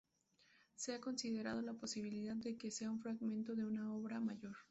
[0.73, 4.57] Se ha considerado la posibilidad de que sea un fragmento de una obra mayor.